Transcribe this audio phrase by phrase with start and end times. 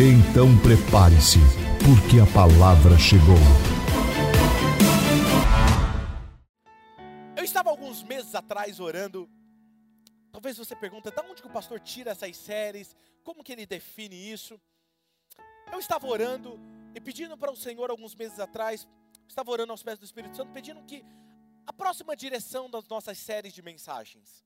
[0.00, 1.40] Então prepare-se,
[1.84, 3.34] porque a palavra chegou.
[7.36, 9.28] Eu estava alguns meses atrás orando.
[10.30, 12.96] Talvez você pergunte, de onde que o pastor tira essas séries?
[13.24, 14.60] Como que ele define isso?
[15.72, 16.60] Eu estava orando
[16.94, 18.86] e pedindo para o Senhor alguns meses atrás,
[19.26, 21.04] estava orando aos pés do Espírito Santo, pedindo que
[21.66, 24.44] a próxima direção das nossas séries de mensagens.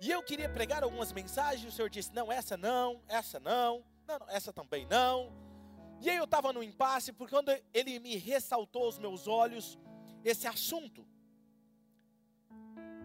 [0.00, 3.84] E eu queria pregar algumas mensagens, o Senhor disse: não, essa não, essa não.
[4.18, 5.32] Não, essa também não.
[6.00, 9.78] E aí eu estava no impasse, porque quando ele me ressaltou aos meus olhos
[10.24, 11.06] esse assunto.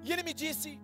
[0.04, 0.80] E ele me disse: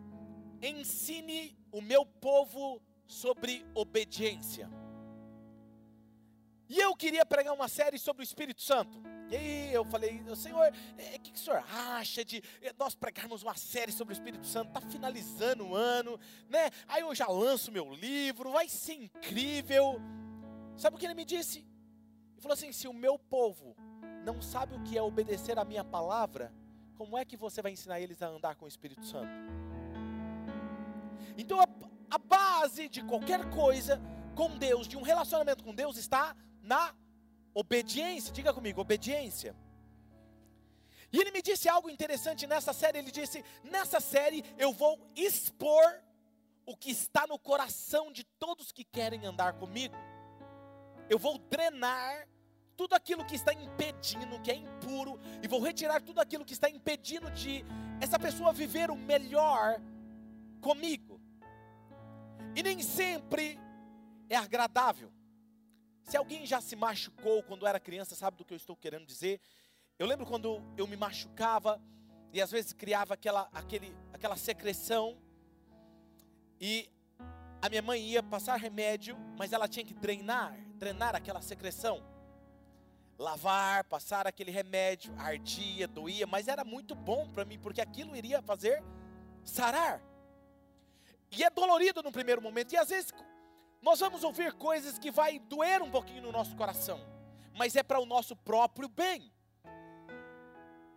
[0.61, 4.69] ensine o meu povo sobre obediência.
[6.72, 8.97] E eu queria pregar uma série sobre o Espírito Santo.
[9.30, 12.95] E aí eu falei, Senhor, o é, que, que o senhor acha de é, nós
[12.95, 14.69] pregarmos uma série sobre o Espírito Santo?
[14.69, 16.69] Está finalizando o ano, né?
[16.88, 19.99] Aí eu já lanço meu livro, vai ser incrível.
[20.77, 21.59] Sabe o que ele me disse?
[21.59, 23.75] Ele falou assim: se o meu povo
[24.23, 26.53] não sabe o que é obedecer a minha palavra,
[26.95, 29.27] como é que você vai ensinar eles a andar com o Espírito Santo?
[31.38, 31.67] Então a,
[32.09, 34.02] a base de qualquer coisa
[34.36, 36.94] com Deus, de um relacionamento com Deus, está na
[37.54, 39.54] Obediência, diga comigo, obediência.
[41.12, 43.00] E ele me disse algo interessante nessa série.
[43.00, 46.02] Ele disse: Nessa série eu vou expor
[46.66, 49.95] o que está no coração de todos que querem andar comigo.
[51.09, 52.26] Eu vou drenar
[52.78, 56.70] tudo aquilo que está impedindo, que é impuro, e vou retirar tudo aquilo que está
[56.70, 57.66] impedindo de
[58.00, 59.82] essa pessoa viver o melhor
[60.61, 61.20] comigo.
[62.55, 63.60] E nem sempre
[64.30, 65.11] é agradável.
[66.04, 69.39] Se alguém já se machucou quando era criança, sabe do que eu estou querendo dizer?
[69.98, 71.82] Eu lembro quando eu me machucava
[72.34, 75.17] e às vezes criava aquela, aquele, aquela secreção
[76.60, 76.89] e
[77.62, 82.04] a minha mãe ia passar remédio, mas ela tinha que drenar, drenar aquela secreção.
[83.18, 88.42] Lavar, passar aquele remédio, ardia, doía, mas era muito bom para mim, porque aquilo iria
[88.42, 88.83] fazer
[89.44, 90.02] sarar.
[91.32, 93.14] E é dolorido no primeiro momento, e às vezes
[93.81, 96.99] nós vamos ouvir coisas que vai doer um pouquinho no nosso coração,
[97.58, 99.31] mas é para o nosso próprio bem.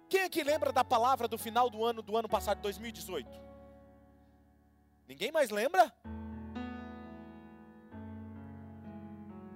[0.09, 3.29] Quem é que lembra da palavra do final do ano do ano passado, 2018?
[5.09, 5.93] Ninguém mais lembra?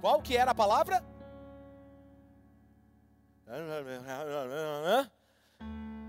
[0.01, 1.05] Qual que era a palavra?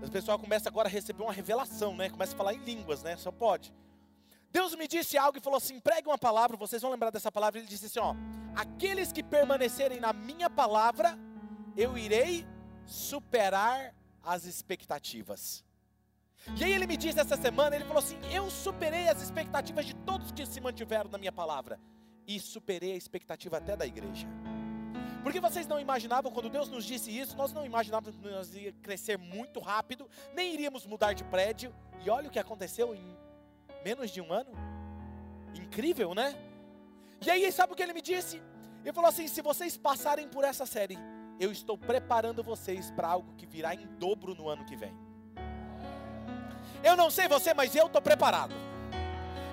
[0.02, 2.08] O pessoal começa agora a receber uma revelação, né?
[2.08, 3.16] Começa a falar em línguas, né?
[3.16, 3.72] Só pode.
[4.52, 7.60] Deus me disse algo e falou assim: pregue uma palavra, vocês vão lembrar dessa palavra.
[7.60, 8.14] Ele disse assim: ó,
[8.54, 11.18] aqueles que permanecerem na minha palavra,
[11.76, 12.46] eu irei
[12.84, 15.64] superar as expectativas.
[16.56, 19.94] E aí ele me disse essa semana, ele falou assim: eu superei as expectativas de
[19.94, 21.80] todos que se mantiveram na minha palavra.
[22.26, 24.26] E superei a expectativa até da igreja.
[25.22, 28.72] Porque vocês não imaginavam, quando Deus nos disse isso, nós não imaginávamos que nós ia
[28.82, 31.74] crescer muito rápido, nem iríamos mudar de prédio.
[32.04, 33.16] E olha o que aconteceu em
[33.84, 34.50] Menos de um ano?
[35.54, 36.36] Incrível, né?
[37.24, 38.42] E aí, sabe o que ele me disse?
[38.84, 40.98] Ele falou assim: se vocês passarem por essa série,
[41.38, 44.94] eu estou preparando vocês para algo que virá em dobro no ano que vem.
[46.82, 48.54] Eu não sei você, mas eu estou preparado.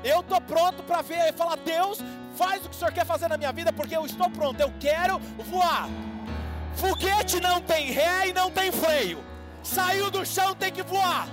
[0.03, 1.99] Eu estou pronto para ver e falar: Deus,
[2.35, 4.59] faz o que o Senhor quer fazer na minha vida, porque eu estou pronto.
[4.59, 5.88] Eu quero voar.
[6.75, 9.23] Foguete não tem ré e não tem freio.
[9.63, 11.27] Saiu do chão, tem que voar.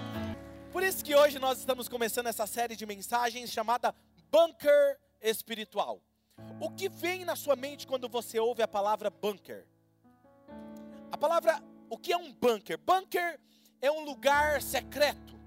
[0.75, 3.95] Por isso que hoje nós estamos começando essa série de mensagens chamada
[4.29, 6.03] Bunker Espiritual.
[6.61, 9.69] O que vem na sua mente quando você ouve a palavra bunker?
[11.13, 12.77] A palavra, o que é um bunker?
[12.77, 13.41] Bunker
[13.81, 15.39] é um lugar secreto.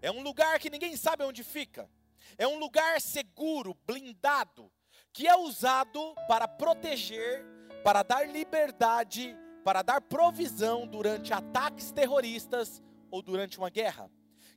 [0.00, 1.90] É um lugar que ninguém sabe onde fica.
[2.38, 4.70] É um lugar seguro, blindado,
[5.12, 7.44] que é usado para proteger,
[7.82, 12.80] para dar liberdade, para dar provisão durante ataques terroristas
[13.10, 14.08] ou durante uma guerra.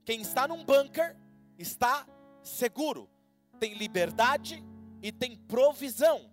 [0.05, 1.17] Quem está num bunker
[1.57, 2.07] está
[2.43, 3.09] seguro,
[3.59, 4.63] tem liberdade
[5.01, 6.31] e tem provisão.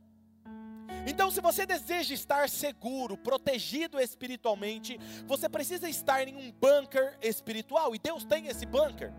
[1.07, 7.95] Então, se você deseja estar seguro, protegido espiritualmente, você precisa estar em um bunker espiritual,
[7.95, 9.13] e Deus tem esse bunker.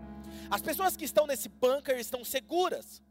[0.50, 3.02] As pessoas que estão nesse bunker estão seguras,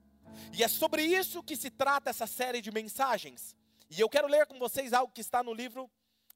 [0.51, 3.55] e é sobre isso que se trata essa série de mensagens.
[3.89, 5.89] E eu quero ler com vocês algo que está no livro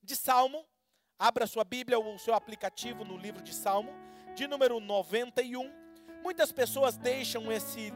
[0.04, 0.66] de Salmo.
[1.18, 3.92] Abra sua Bíblia ou o seu aplicativo no livro de Salmo,
[4.38, 5.68] de número 91.
[6.24, 7.92] Muitas pessoas deixam esse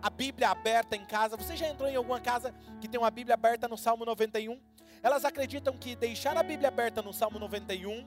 [0.00, 1.36] a Bíblia aberta em casa.
[1.36, 4.60] Você já entrou em alguma casa que tem uma Bíblia aberta no Salmo 91?
[5.02, 8.06] Elas acreditam que deixar a Bíblia aberta no Salmo 91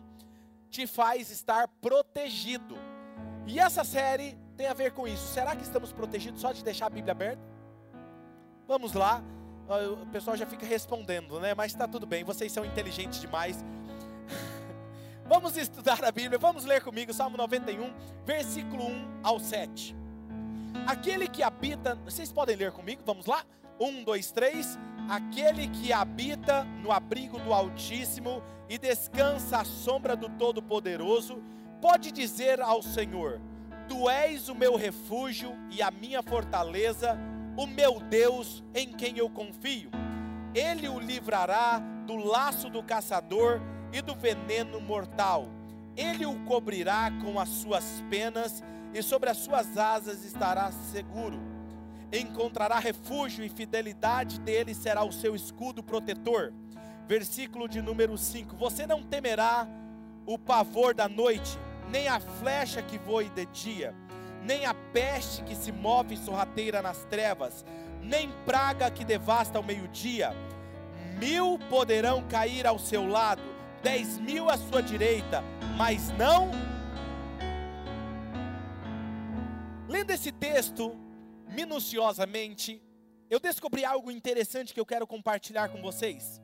[0.70, 2.78] te faz estar protegido.
[3.46, 5.28] E essa série tem a ver com isso.
[5.34, 7.42] Será que estamos protegidos só de deixar a Bíblia aberta?
[8.66, 9.22] Vamos lá.
[10.02, 11.54] O pessoal já fica respondendo, né?
[11.54, 13.66] Mas está tudo bem, vocês são inteligentes demais.
[15.30, 17.94] Vamos estudar a Bíblia, vamos ler comigo, Salmo 91,
[18.26, 19.96] versículo 1 ao 7.
[20.88, 23.44] Aquele que habita, vocês podem ler comigo, vamos lá?
[23.80, 24.80] 1, 2, 3.
[25.08, 31.44] Aquele que habita no abrigo do Altíssimo e descansa à sombra do Todo-Poderoso,
[31.80, 33.40] pode dizer ao Senhor:
[33.88, 37.16] Tu és o meu refúgio e a minha fortaleza,
[37.56, 39.92] o meu Deus em quem eu confio.
[40.56, 41.78] Ele o livrará
[42.08, 43.62] do laço do caçador
[43.92, 45.48] e do veneno mortal.
[45.96, 48.64] Ele o cobrirá com as suas penas
[48.94, 51.50] e sobre as suas asas estará seguro
[52.12, 56.54] encontrará refúgio e fidelidade dele será o seu escudo protetor.
[57.08, 59.68] Versículo de número 5: Você não temerá
[60.26, 61.58] o pavor da noite,
[61.90, 63.96] nem a flecha que voe de dia,
[64.44, 67.66] nem a peste que se move sorrateira nas trevas,
[68.02, 70.34] nem praga que devasta ao meio-dia.
[71.20, 73.42] Mil poderão cair ao seu lado,
[73.82, 75.42] dez mil à sua direita,
[75.78, 76.52] mas não.
[79.88, 80.96] Lendo esse texto,
[81.48, 82.82] minuciosamente,
[83.30, 86.42] eu descobri algo interessante que eu quero compartilhar com vocês.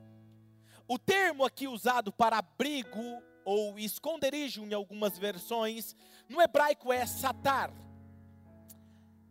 [0.88, 5.96] O termo aqui usado para abrigo ou esconderijo em algumas versões,
[6.28, 7.72] no hebraico é satar.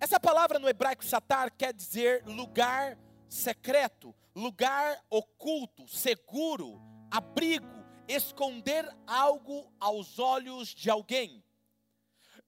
[0.01, 2.99] Essa palavra no hebraico satar quer dizer lugar
[3.29, 6.81] secreto, lugar oculto, seguro,
[7.11, 11.43] abrigo, esconder algo aos olhos de alguém.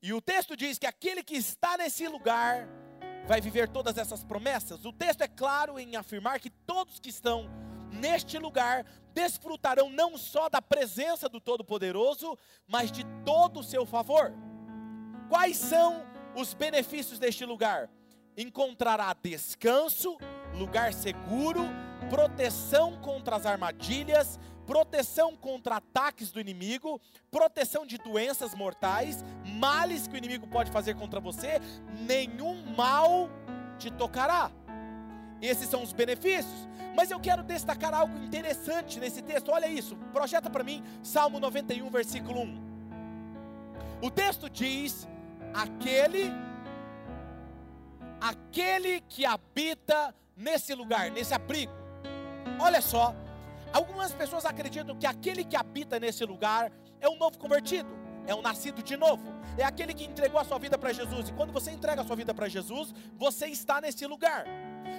[0.03, 2.69] E o texto diz que aquele que está nesse lugar
[3.27, 4.85] vai viver todas essas promessas?
[4.85, 7.49] O texto é claro em afirmar que todos que estão
[7.91, 14.33] neste lugar desfrutarão não só da presença do Todo-Poderoso, mas de todo o seu favor.
[15.29, 16.05] Quais são
[16.35, 17.91] os benefícios deste lugar?
[18.37, 20.19] Encontrará descanso,
[20.55, 21.63] lugar seguro,
[22.11, 30.15] proteção contra as armadilhas, proteção contra ataques do inimigo, proteção de doenças mortais, males que
[30.15, 31.61] o inimigo pode fazer contra você,
[32.01, 33.31] nenhum mal
[33.79, 34.51] te tocará.
[35.41, 36.67] Esses são os benefícios.
[36.97, 39.51] Mas eu quero destacar algo interessante nesse texto.
[39.51, 42.67] Olha isso, projeta para mim Salmo 91, versículo 1.
[44.01, 45.07] O texto diz:
[45.53, 46.33] aquele
[48.19, 51.73] aquele que habita nesse lugar, nesse abrigo.
[52.59, 53.15] Olha só,
[53.73, 57.89] Algumas pessoas acreditam que aquele que habita nesse lugar é um novo convertido,
[58.27, 59.25] é um nascido de novo,
[59.59, 61.29] é aquele que entregou a sua vida para Jesus.
[61.29, 64.45] E quando você entrega a sua vida para Jesus, você está nesse lugar.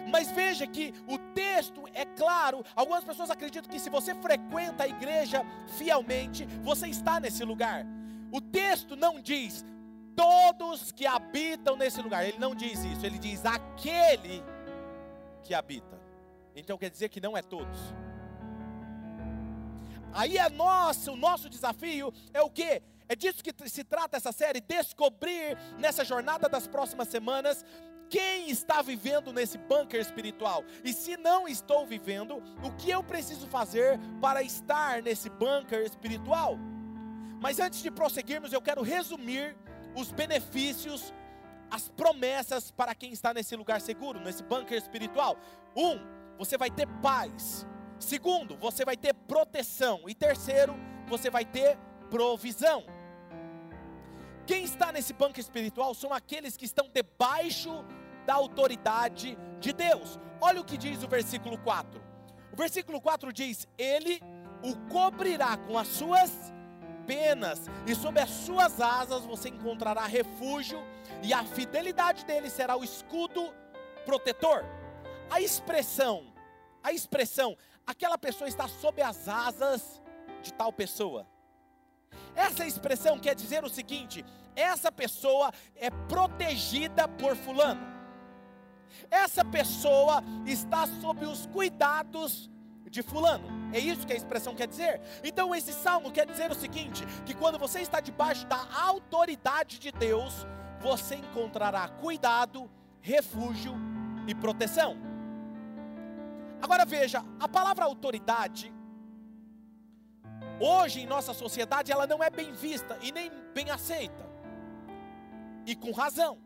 [0.09, 2.63] Mas veja que o texto é claro.
[2.75, 5.45] Algumas pessoas acreditam que se você frequenta a igreja
[5.77, 7.85] fielmente, você está nesse lugar.
[8.31, 9.65] O texto não diz
[10.15, 12.25] todos que habitam nesse lugar.
[12.25, 13.05] Ele não diz isso.
[13.05, 14.43] Ele diz aquele
[15.43, 15.99] que habita.
[16.55, 17.77] Então quer dizer que não é todos.
[20.13, 22.81] Aí é nosso, o nosso desafio é o que?
[23.09, 27.65] É disso que se trata essa série, descobrir nessa jornada das próximas semanas
[28.09, 30.63] quem está vivendo nesse bunker espiritual.
[30.83, 36.57] E se não estou vivendo, o que eu preciso fazer para estar nesse bunker espiritual?
[37.39, 39.55] Mas antes de prosseguirmos, eu quero resumir
[39.95, 41.13] os benefícios,
[41.69, 45.37] as promessas para quem está nesse lugar seguro, nesse bunker espiritual.
[45.75, 45.99] Um,
[46.37, 47.65] você vai ter paz.
[47.99, 50.01] Segundo, você vai ter proteção.
[50.07, 50.75] E terceiro,
[51.07, 51.77] você vai ter
[52.09, 52.85] provisão.
[54.45, 57.83] Quem está nesse banco espiritual são aqueles que estão debaixo
[58.25, 60.19] da autoridade de Deus.
[60.39, 62.01] Olha o que diz o versículo 4.
[62.53, 64.21] O versículo 4 diz: Ele
[64.63, 66.31] o cobrirá com as suas
[67.05, 70.79] penas, e sob as suas asas você encontrará refúgio,
[71.23, 73.53] e a fidelidade dele será o escudo
[74.05, 74.63] protetor.
[75.29, 76.33] A expressão,
[76.83, 80.01] a expressão, aquela pessoa está sob as asas
[80.43, 81.25] de tal pessoa.
[82.35, 84.23] Essa expressão quer dizer o seguinte:
[84.55, 87.95] essa pessoa é protegida por Fulano.
[89.09, 92.49] Essa pessoa está sob os cuidados
[92.89, 93.47] de Fulano.
[93.73, 95.01] É isso que a expressão quer dizer.
[95.23, 99.91] Então, esse salmo quer dizer o seguinte: que quando você está debaixo da autoridade de
[99.91, 100.45] Deus,
[100.81, 102.69] você encontrará cuidado,
[103.01, 103.75] refúgio
[104.27, 105.06] e proteção.
[106.61, 108.73] Agora veja, a palavra autoridade,
[110.59, 114.27] hoje em nossa sociedade, ela não é bem vista e nem bem aceita.
[115.65, 116.39] E com razão.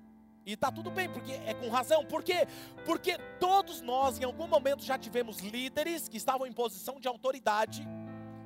[0.46, 2.04] E está tudo bem, porque é com razão.
[2.04, 2.48] Por quê?
[2.86, 7.88] Porque todos nós, em algum momento, já tivemos líderes que estavam em posição de autoridade,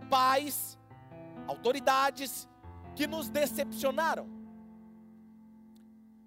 [0.10, 0.77] pais,
[1.48, 2.48] autoridades,
[2.95, 4.35] que nos decepcionaram.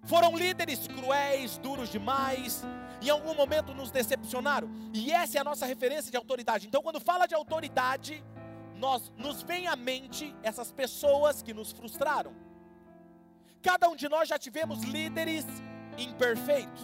[0.03, 2.63] Foram líderes cruéis, duros demais,
[3.01, 4.69] em algum momento nos decepcionaram.
[4.93, 6.67] E essa é a nossa referência de autoridade.
[6.67, 8.23] Então, quando fala de autoridade,
[8.75, 12.33] nós nos vem à mente essas pessoas que nos frustraram.
[13.61, 15.45] Cada um de nós já tivemos líderes
[15.97, 16.81] imperfeitos.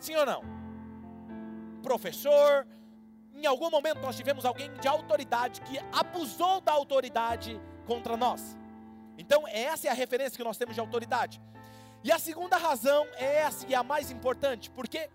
[0.00, 0.42] Sim ou não?
[1.82, 2.66] Professor,
[3.32, 8.56] em algum momento nós tivemos alguém de autoridade que abusou da autoridade contra nós.
[9.16, 11.40] Então, essa é a referência que nós temos de autoridade.
[12.06, 15.10] E a segunda razão é essa, e é a mais importante, porque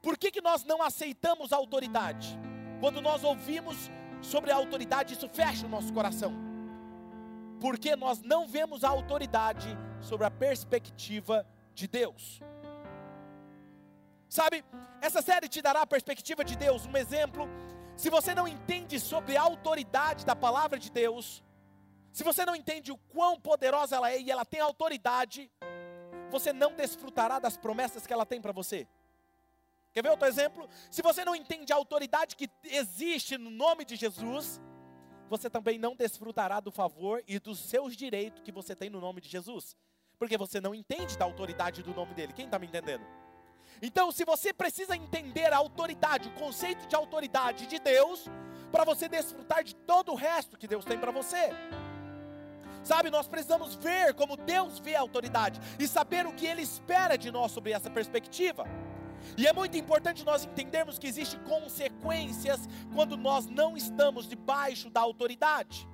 [0.00, 2.38] por que, que nós não aceitamos a autoridade?
[2.78, 3.90] Quando nós ouvimos
[4.22, 6.32] sobre a autoridade, isso fecha o nosso coração.
[7.60, 9.66] Porque nós não vemos a autoridade
[10.00, 12.40] sobre a perspectiva de Deus.
[14.28, 14.64] Sabe,
[15.00, 16.86] essa série te dará a perspectiva de Deus.
[16.86, 17.48] Um exemplo,
[17.96, 21.42] se você não entende sobre a autoridade da palavra de Deus,
[22.12, 25.50] se você não entende o quão poderosa ela é e ela tem autoridade,
[26.30, 28.86] você não desfrutará das promessas que ela tem para você.
[29.92, 30.68] Quer ver outro exemplo?
[30.90, 34.60] Se você não entende a autoridade que existe no nome de Jesus,
[35.28, 39.20] você também não desfrutará do favor e dos seus direitos que você tem no nome
[39.20, 39.76] de Jesus.
[40.18, 42.32] Porque você não entende da autoridade do nome dele.
[42.32, 43.04] Quem está me entendendo?
[43.80, 48.26] Então, se você precisa entender a autoridade, o conceito de autoridade de Deus,
[48.72, 51.50] para você desfrutar de todo o resto que Deus tem para você.
[52.82, 57.16] Sabe, nós precisamos ver como Deus vê a autoridade e saber o que Ele espera
[57.16, 58.64] de nós sobre essa perspectiva.
[59.36, 65.00] E é muito importante nós entendermos que existem consequências quando nós não estamos debaixo da
[65.00, 65.88] autoridade.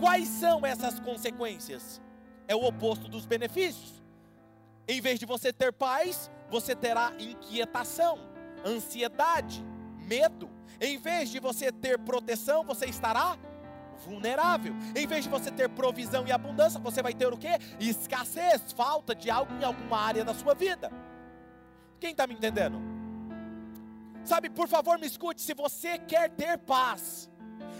[0.00, 2.00] Quais são essas consequências?
[2.46, 4.02] É o oposto dos benefícios.
[4.86, 8.18] Em vez de você ter paz, você terá inquietação,
[8.64, 9.64] ansiedade,
[10.06, 10.48] medo.
[10.80, 13.36] Em vez de você ter proteção, você estará
[14.04, 14.74] vulnerável.
[14.94, 17.48] Em vez de você ter provisão e abundância, você vai ter o que?
[17.80, 20.90] Escassez, falta de algo em alguma área da sua vida.
[22.00, 22.80] Quem está me entendendo?
[24.24, 25.40] Sabe, por favor, me escute.
[25.40, 27.30] Se você quer ter paz,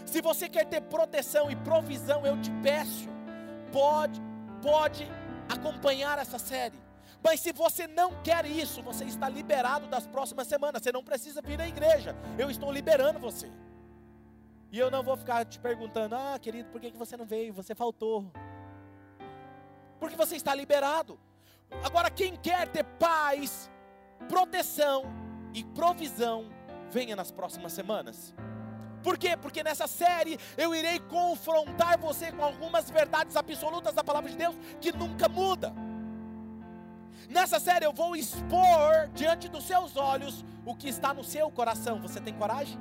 [0.06, 3.08] se você quer ter proteção e provisão, eu te peço,
[3.70, 4.20] pode,
[4.62, 5.06] pode
[5.48, 6.78] acompanhar essa série.
[7.22, 10.82] Mas se você não quer isso, você está liberado das próximas semanas.
[10.82, 12.16] Você não precisa vir à igreja.
[12.38, 13.50] Eu estou liberando você.
[14.70, 17.52] E eu não vou ficar te perguntando, ah, querido, por que você não veio?
[17.54, 18.30] Você faltou.
[19.98, 21.18] Porque você está liberado.
[21.82, 23.70] Agora, quem quer ter paz,
[24.28, 25.04] proteção
[25.54, 26.50] e provisão,
[26.90, 28.34] venha nas próximas semanas.
[29.02, 29.36] Por quê?
[29.36, 34.56] Porque nessa série eu irei confrontar você com algumas verdades absolutas da palavra de Deus
[34.80, 35.72] que nunca muda.
[37.28, 42.00] Nessa série eu vou expor diante dos seus olhos o que está no seu coração.
[42.00, 42.78] Você tem coragem?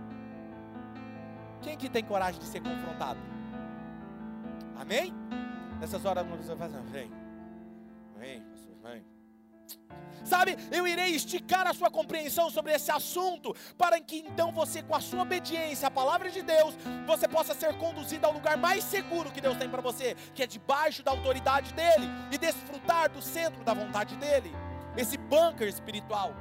[1.61, 3.19] Quem que tem coragem de ser confrontado?
[4.79, 5.13] Amém?
[5.79, 7.11] Nessas horas você vai fazer, vem,
[8.17, 8.43] vem,
[8.83, 9.05] vem.
[10.23, 14.95] Sabe, eu irei esticar a sua compreensão sobre esse assunto, para que então você, com
[14.95, 19.31] a sua obediência à palavra de Deus, você possa ser conduzido ao lugar mais seguro
[19.31, 23.63] que Deus tem para você, que é debaixo da autoridade dEle, e desfrutar do centro
[23.63, 24.53] da vontade dEle,
[24.97, 26.33] esse bunker espiritual.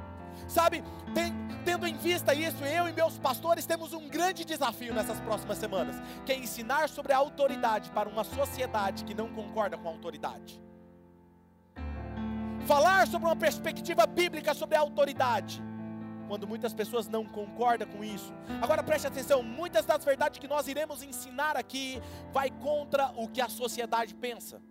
[0.47, 1.33] Sabe, tem,
[1.65, 5.95] tendo em vista isso, eu e meus pastores temos um grande desafio nessas próximas semanas,
[6.25, 10.61] que é ensinar sobre a autoridade para uma sociedade que não concorda com a autoridade.
[12.65, 15.63] Falar sobre uma perspectiva bíblica sobre a autoridade,
[16.27, 18.33] quando muitas pessoas não concordam com isso.
[18.61, 22.01] Agora preste atenção, muitas das verdades que nós iremos ensinar aqui
[22.31, 24.61] vai contra o que a sociedade pensa.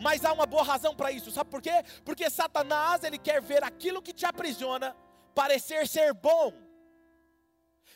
[0.00, 1.82] Mas há uma boa razão para isso, sabe por quê?
[2.04, 4.96] Porque Satanás, ele quer ver aquilo que te aprisiona
[5.34, 6.52] parecer ser bom.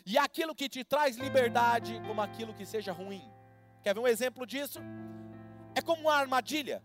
[0.05, 3.28] E aquilo que te traz liberdade como aquilo que seja ruim.
[3.83, 4.81] Quer ver um exemplo disso?
[5.75, 6.83] É como uma armadilha.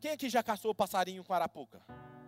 [0.00, 1.80] Quem aqui já caçou passarinho com arapuca?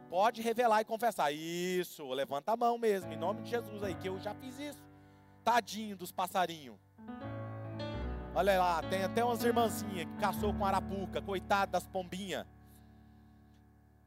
[0.09, 1.33] Pode revelar e confessar.
[1.33, 4.83] Isso, levanta a mão mesmo, em nome de Jesus aí, que eu já fiz isso.
[5.43, 6.79] Tadinho dos passarinhos.
[8.37, 12.45] Olha lá, tem até umas irmãzinhas que caçou com arapuca, coitado das pombinhas.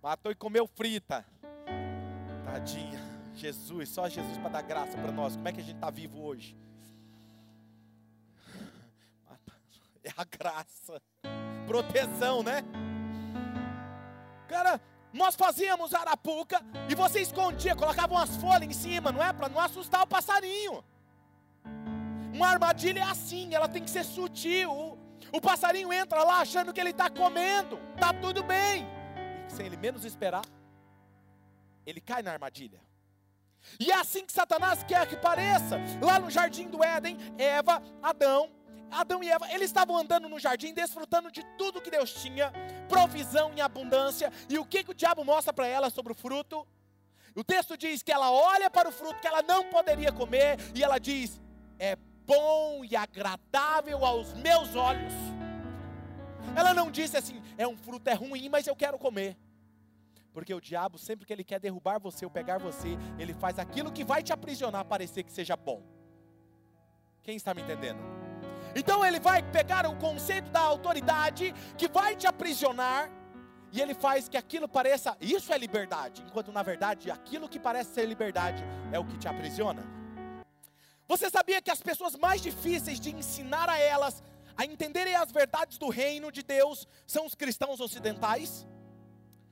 [0.03, 1.25] Matou e comeu frita.
[2.43, 3.00] Tadinha.
[3.34, 5.36] Jesus, só Jesus para dar graça para nós.
[5.36, 6.57] Como é que a gente está vivo hoje?
[10.03, 11.01] É a graça.
[11.65, 12.63] Proteção, né?
[14.48, 14.79] Cara,
[15.12, 19.34] nós fazíamos arapuca e você escondia, colocava umas folhas em cima, não é?
[19.34, 20.84] Para não assustar o passarinho.
[22.38, 24.96] Uma armadilha é assim, ela tem que ser sutil.
[25.32, 28.86] O passarinho entra lá achando que ele está comendo, está tudo bem.
[29.48, 30.46] E sem ele menos esperar,
[31.84, 32.79] ele cai na armadilha.
[33.79, 35.79] E é assim que Satanás quer que pareça.
[36.00, 38.51] Lá no jardim do Éden, Eva, Adão,
[38.91, 42.53] Adão e Eva, eles estavam andando no jardim, desfrutando de tudo que Deus tinha,
[42.88, 44.32] provisão em abundância.
[44.48, 46.67] E o que, que o diabo mostra para ela sobre o fruto?
[47.34, 50.84] O texto diz que ela olha para o fruto que ela não poderia comer, e
[50.84, 51.41] ela diz:
[51.79, 55.13] É bom e agradável aos meus olhos.
[56.55, 59.38] Ela não disse assim: É um fruto é ruim, mas eu quero comer.
[60.34, 63.91] Porque o diabo, sempre que ele quer derrubar você ou pegar você, ele faz aquilo
[63.91, 65.81] que vai te aprisionar parecer que seja bom.
[67.24, 68.00] Quem está me entendendo?
[68.75, 73.10] Então ele vai pegar o conceito da autoridade que vai te aprisionar
[73.72, 77.93] e ele faz que aquilo pareça, isso é liberdade, enquanto na verdade aquilo que parece
[77.93, 79.97] ser liberdade é o que te aprisiona.
[81.08, 84.22] Você sabia que as pessoas mais difíceis de ensinar a elas
[84.58, 88.68] a entenderem as verdades do reino de Deus são os cristãos ocidentais?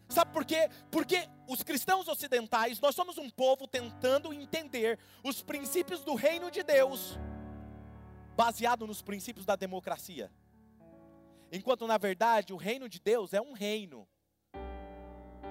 [0.09, 0.69] Sabe por quê?
[0.91, 6.61] Porque os cristãos ocidentais, nós somos um povo tentando entender os princípios do reino de
[6.63, 7.17] Deus,
[8.35, 10.31] baseado nos princípios da democracia.
[11.51, 14.07] Enquanto na verdade o reino de Deus é um reino,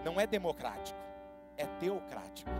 [0.04, 0.98] não é democrático,
[1.56, 2.50] é teocrático.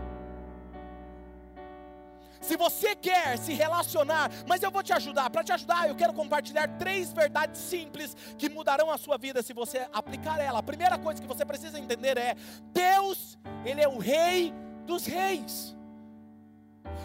[2.45, 5.31] Se você quer se relacionar, mas eu vou te ajudar.
[5.31, 9.51] Para te ajudar, eu quero compartilhar três verdades simples que mudarão a sua vida se
[9.51, 10.59] você aplicar ela.
[10.59, 12.35] A primeira coisa que você precisa entender é:
[12.71, 13.35] Deus,
[13.65, 14.53] ele é o rei
[14.85, 15.75] dos reis.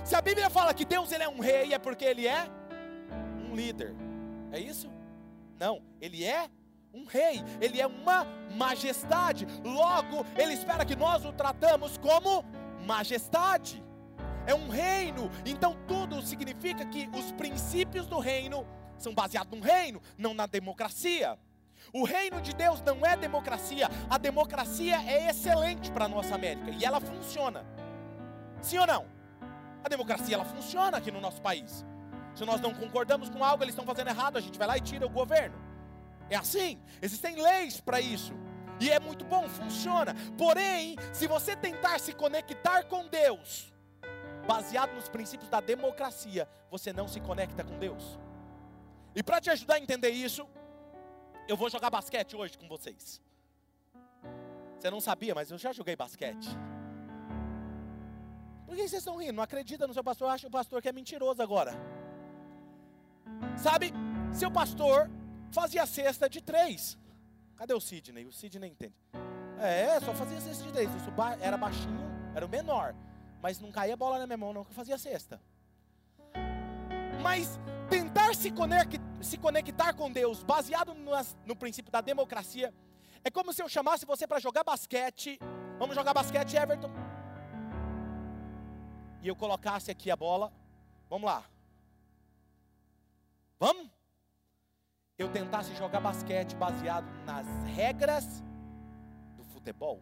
[0.04, 2.46] Se a Bíblia fala que Deus ele é um rei, é porque ele é
[3.48, 3.96] um líder.
[4.52, 4.92] É isso?
[5.58, 6.50] Não, ele é
[6.92, 9.46] um rei, ele é uma majestade.
[9.64, 12.44] Logo, ele espera que nós o tratamos como
[12.86, 13.82] majestade
[14.46, 18.66] é um reino, então tudo significa que os princípios do reino
[18.98, 21.38] são baseados no reino, não na democracia.
[21.92, 26.70] O reino de Deus não é democracia, a democracia é excelente para a nossa América
[26.70, 27.64] e ela funciona.
[28.60, 29.06] Sim ou não?
[29.82, 31.84] A democracia ela funciona aqui no nosso país.
[32.34, 34.80] Se nós não concordamos com algo, eles estão fazendo errado, a gente vai lá e
[34.80, 35.58] tira o governo.
[36.28, 38.34] É assim, existem leis para isso.
[38.78, 40.14] E é muito bom, funciona.
[40.38, 43.72] Porém, se você tentar se conectar com Deus,
[44.50, 48.18] baseado nos princípios da democracia, você não se conecta com Deus.
[49.14, 50.44] E para te ajudar a entender isso,
[51.46, 53.22] eu vou jogar basquete hoje com vocês.
[54.76, 56.48] Você não sabia, mas eu já joguei basquete.
[58.66, 59.34] Por que vocês estão rindo?
[59.34, 60.26] Não acredita no seu pastor?
[60.26, 61.72] Eu acho o pastor que é mentiroso agora.
[63.56, 63.92] Sabe,
[64.32, 65.08] seu pastor
[65.52, 66.98] fazia cesta de três.
[67.54, 68.26] Cadê o Sidney?
[68.26, 68.96] O Sidney entende.
[69.60, 70.90] É, só fazia cesta de três.
[70.96, 72.00] Isso era baixinho,
[72.34, 72.96] era o menor
[73.42, 75.40] mas não caía bola na minha mão, não, que eu fazia cesta.
[77.22, 81.12] Mas tentar se, conectar, se conectar com Deus, baseado no,
[81.44, 82.72] no princípio da democracia,
[83.22, 85.38] é como se eu chamasse você para jogar basquete.
[85.78, 86.90] Vamos jogar basquete, Everton?
[89.22, 90.52] E eu colocasse aqui a bola.
[91.08, 91.44] Vamos lá.
[93.58, 93.90] Vamos?
[95.18, 98.42] Eu tentasse jogar basquete baseado nas regras
[99.36, 100.00] do futebol.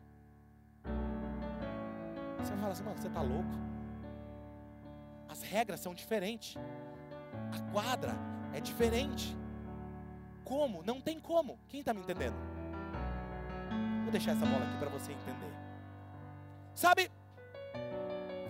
[2.39, 3.49] Você vai falar assim, mano, você está louco?
[5.29, 6.57] As regras são diferentes.
[7.53, 8.15] A quadra
[8.53, 9.37] é diferente.
[10.45, 10.83] Como?
[10.83, 11.59] Não tem como.
[11.69, 12.37] Quem está me entendendo?
[14.03, 15.53] Vou deixar essa bola aqui para você entender.
[16.75, 17.11] Sabe,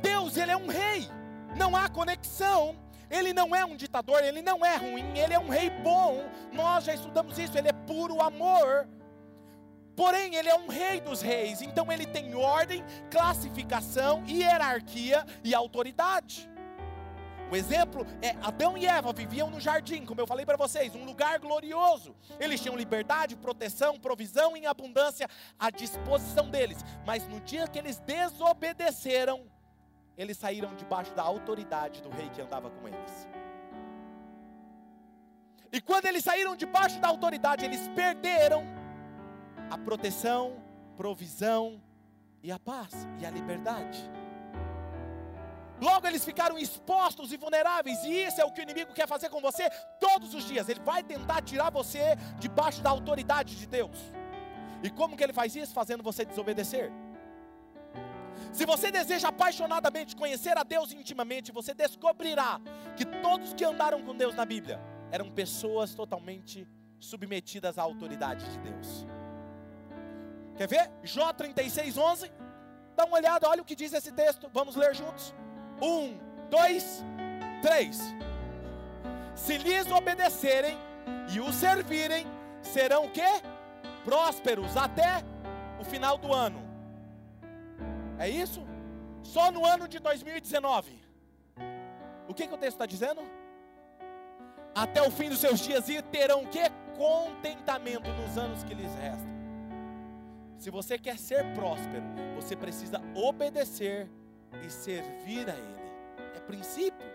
[0.01, 1.09] Deus, Ele é um rei.
[1.57, 2.77] Não há conexão.
[3.11, 6.23] Ele não é um ditador, ele não é ruim, ele é um rei bom.
[6.53, 8.87] Nós já estudamos isso, ele é puro amor.
[9.99, 16.49] Porém, ele é um rei dos reis, então ele tem ordem, classificação, hierarquia e autoridade.
[17.51, 21.05] O exemplo é Adão e Eva viviam no jardim, como eu falei para vocês, um
[21.05, 22.15] lugar glorioso.
[22.39, 26.79] Eles tinham liberdade, proteção, provisão em abundância à disposição deles.
[27.05, 29.51] Mas no dia que eles desobedeceram,
[30.17, 33.29] eles saíram debaixo da autoridade do rei que andava com eles.
[35.73, 38.78] E quando eles saíram debaixo da autoridade, eles perderam
[39.71, 40.63] a proteção,
[40.97, 41.81] provisão
[42.43, 43.99] e a paz e a liberdade.
[45.81, 49.29] Logo eles ficaram expostos e vulneráveis, e isso é o que o inimigo quer fazer
[49.29, 50.69] com você todos os dias.
[50.69, 53.97] Ele vai tentar tirar você debaixo da autoridade de Deus.
[54.83, 55.73] E como que ele faz isso?
[55.73, 56.91] Fazendo você desobedecer.
[58.53, 62.61] Se você deseja apaixonadamente conhecer a Deus intimamente, você descobrirá
[62.97, 66.67] que todos que andaram com Deus na Bíblia eram pessoas totalmente
[66.99, 69.07] submetidas à autoridade de Deus.
[70.59, 70.91] Quer ver?
[71.05, 72.33] Jó 36, 11.
[72.97, 74.51] Dá uma olhada, olha o que diz esse texto.
[74.53, 75.33] Vamos ler juntos.
[75.81, 76.19] Um,
[76.51, 77.05] dois,
[77.63, 78.01] três.
[79.37, 80.77] Se lhes obedecerem
[81.33, 82.27] e o servirem,
[82.61, 83.41] serão o quê?
[84.05, 85.23] Prósperos até
[85.79, 86.61] o final do ano.
[88.19, 88.67] É isso?
[89.23, 91.01] Só no ano de 2019.
[92.27, 93.23] O que, que o texto está dizendo?
[94.75, 96.65] Até o fim dos seus dias e terão o quê?
[96.97, 99.38] Contentamento nos anos que lhes restam.
[100.59, 104.09] Se você quer ser próspero, você precisa obedecer
[104.67, 105.79] e servir a Ele.
[106.37, 107.07] É princípio.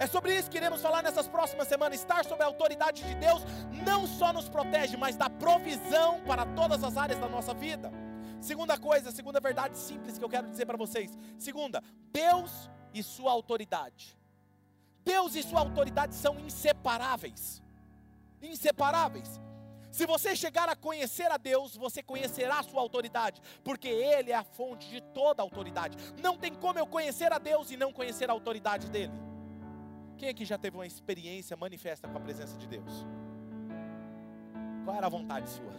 [0.00, 2.00] É sobre isso que iremos falar nessas próximas semanas.
[2.00, 3.42] Estar sob a autoridade de Deus
[3.84, 7.92] não só nos protege, mas dá provisão para todas as áreas da nossa vida.
[8.40, 11.16] Segunda coisa, segunda verdade simples que eu quero dizer para vocês.
[11.38, 14.16] Segunda, Deus e sua autoridade.
[15.04, 17.62] Deus e sua autoridade são inseparáveis.
[18.40, 19.38] Inseparáveis.
[19.94, 24.34] Se você chegar a conhecer a Deus, você conhecerá a sua autoridade, porque Ele é
[24.34, 25.96] a fonte de toda autoridade.
[26.20, 29.12] Não tem como eu conhecer a Deus e não conhecer a autoridade dEle.
[30.18, 33.06] Quem aqui já teve uma experiência manifesta com a presença de Deus?
[34.84, 35.72] Qual era a vontade sua?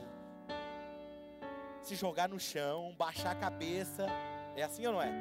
[1.81, 4.07] Se jogar no chão, baixar a cabeça,
[4.55, 5.11] é assim ou não é?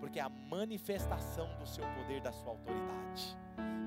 [0.00, 3.38] Porque é a manifestação do seu poder, da sua autoridade.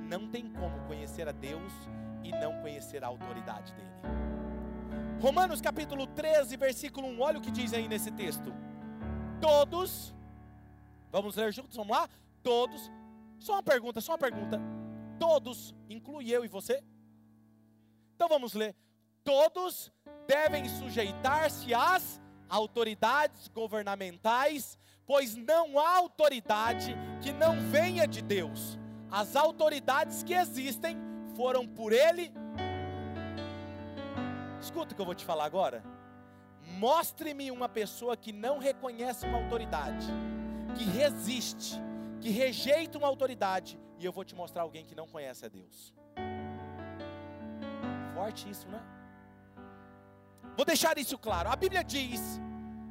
[0.08, 1.74] Não tem como conhecer a Deus
[2.24, 4.25] e não conhecer a autoridade dele.
[5.22, 8.54] Romanos capítulo 13, versículo 1, olha o que diz aí nesse texto.
[9.42, 10.14] Todos,
[11.12, 12.10] vamos ler juntos, vamos lá?
[12.44, 12.92] Todos,
[13.40, 14.62] só uma pergunta, só uma pergunta.
[15.18, 16.84] Todos, inclui eu e você?
[18.16, 18.76] Então vamos ler.
[19.24, 19.92] Todos
[20.28, 28.78] devem sujeitar-se às autoridades governamentais, pois não há autoridade que não venha de Deus.
[29.10, 30.98] As autoridades que existem
[31.36, 32.32] foram por Ele
[34.66, 35.84] Escuta o que eu vou te falar agora.
[36.80, 40.08] Mostre-me uma pessoa que não reconhece uma autoridade,
[40.76, 41.80] que resiste,
[42.20, 45.94] que rejeita uma autoridade, e eu vou te mostrar alguém que não conhece a Deus.
[48.16, 48.82] Forte isso, né?
[50.58, 51.48] Vou deixar isso claro.
[51.50, 52.42] A Bíblia diz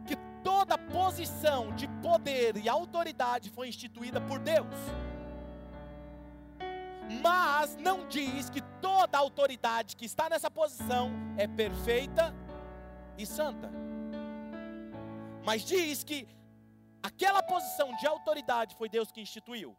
[0.07, 4.77] que toda posição de poder e autoridade foi instituída por Deus
[7.23, 12.35] mas não diz que toda autoridade que está nessa posição é perfeita
[13.19, 13.71] e santa.
[15.45, 16.27] Mas diz que
[17.03, 19.77] aquela posição de autoridade foi Deus que instituiu.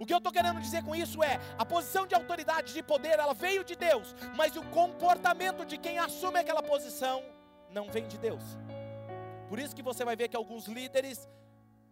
[0.00, 3.18] O que eu estou querendo dizer com isso é: a posição de autoridade, de poder,
[3.18, 7.22] ela veio de Deus, mas o comportamento de quem assume aquela posição
[7.70, 8.42] não vem de Deus.
[9.48, 11.28] Por isso que você vai ver que alguns líderes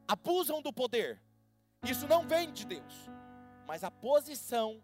[0.09, 1.23] abusam do poder.
[1.85, 3.11] Isso não vem de Deus
[3.71, 4.83] mas a posição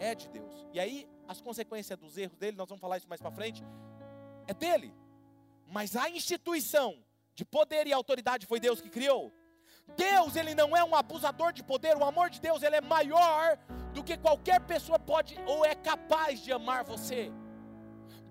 [0.00, 0.66] é de Deus.
[0.72, 3.62] E aí, as consequências dos erros dele, nós vamos falar isso mais para frente,
[4.48, 4.92] é dele.
[5.68, 7.00] Mas a instituição
[7.36, 9.32] de poder e autoridade foi Deus que criou.
[9.96, 13.56] Deus, ele não é um abusador de poder, o amor de Deus, ele é maior
[13.94, 17.30] do que qualquer pessoa pode ou é capaz de amar você.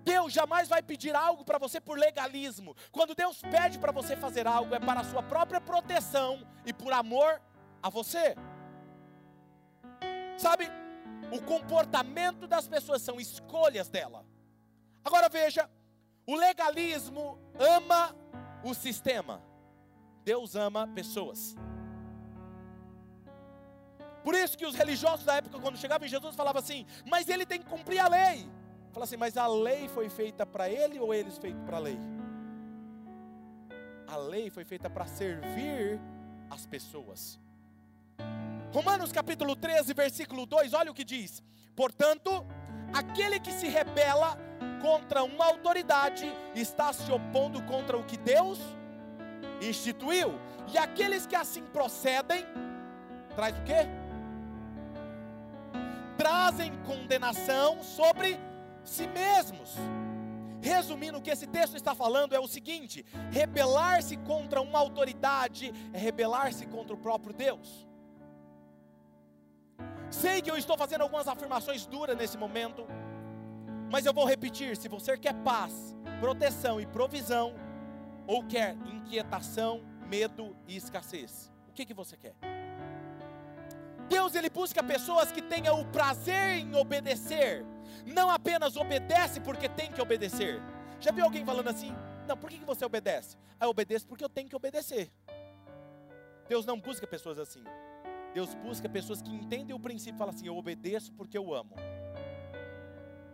[0.04, 2.76] Deus jamais vai pedir algo para você por legalismo.
[2.92, 6.92] Quando Deus pede para você fazer algo, é para a sua própria proteção e por
[6.92, 7.40] amor
[7.82, 8.36] a você.
[10.36, 10.68] Sabe,
[11.32, 14.24] o comportamento das pessoas são escolhas dela.
[15.04, 15.68] Agora veja,
[16.26, 18.14] o legalismo ama
[18.62, 19.42] o sistema.
[20.24, 21.56] Deus ama pessoas.
[24.24, 27.46] Por isso que os religiosos da época, quando chegavam em Jesus, falavam assim: Mas ele
[27.46, 28.50] tem que cumprir a lei.
[28.92, 31.98] Fala assim: Mas a lei foi feita para ele ou eles feitos para a lei?
[34.08, 36.00] A lei foi feita para servir
[36.50, 37.38] as pessoas.
[38.76, 41.42] Romanos capítulo 13, versículo 2, olha o que diz:
[41.74, 42.46] Portanto,
[42.92, 44.36] aquele que se rebela
[44.82, 48.58] contra uma autoridade está se opondo contra o que Deus
[49.62, 50.38] instituiu.
[50.70, 52.44] E aqueles que assim procedem,
[53.34, 53.88] traz o quê?
[56.18, 58.38] Trazem condenação sobre
[58.84, 59.74] si mesmos.
[60.60, 65.98] Resumindo, o que esse texto está falando é o seguinte: rebelar-se contra uma autoridade é
[65.98, 67.85] rebelar-se contra o próprio Deus.
[70.20, 72.86] Sei que eu estou fazendo algumas afirmações duras nesse momento,
[73.90, 77.54] mas eu vou repetir: se você quer paz, proteção e provisão,
[78.26, 82.34] ou quer inquietação, medo e escassez, o que, que você quer?
[84.08, 87.62] Deus ele busca pessoas que tenham o prazer em obedecer,
[88.06, 90.62] não apenas obedece porque tem que obedecer.
[90.98, 91.94] Já viu alguém falando assim?
[92.26, 93.36] Não, por que, que você obedece?
[93.60, 95.12] Ah, eu obedeço porque eu tenho que obedecer.
[96.48, 97.62] Deus não busca pessoas assim.
[98.36, 101.74] Deus busca pessoas que entendem o princípio e falam assim: Eu obedeço porque eu amo.